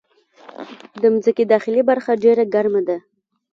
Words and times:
د 1.01 1.03
مځکې 1.13 1.43
داخلي 1.53 1.81
برخه 1.89 2.11
ډېره 2.23 2.43
ګرمه 2.53 2.81
ده. 2.87 2.97